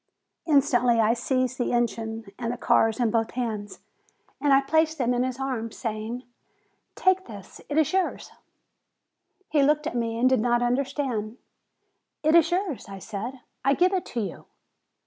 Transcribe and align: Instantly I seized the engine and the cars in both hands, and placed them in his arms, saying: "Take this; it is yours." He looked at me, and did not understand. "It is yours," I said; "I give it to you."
Instantly 0.47 0.99
I 0.99 1.13
seized 1.13 1.59
the 1.59 1.71
engine 1.71 2.25
and 2.39 2.51
the 2.51 2.57
cars 2.57 2.99
in 2.99 3.11
both 3.11 3.29
hands, 3.33 3.81
and 4.41 4.67
placed 4.67 4.97
them 4.97 5.13
in 5.13 5.21
his 5.21 5.39
arms, 5.39 5.77
saying: 5.77 6.23
"Take 6.95 7.27
this; 7.27 7.61
it 7.69 7.77
is 7.77 7.93
yours." 7.93 8.31
He 9.47 9.61
looked 9.61 9.85
at 9.85 9.93
me, 9.95 10.17
and 10.17 10.27
did 10.27 10.39
not 10.39 10.63
understand. 10.63 11.37
"It 12.23 12.33
is 12.33 12.49
yours," 12.49 12.89
I 12.89 12.97
said; 12.97 13.41
"I 13.63 13.75
give 13.75 13.93
it 13.93 14.07
to 14.07 14.21
you." 14.21 14.45